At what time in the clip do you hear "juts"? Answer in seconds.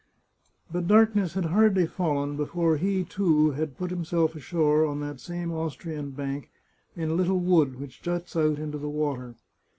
8.01-8.35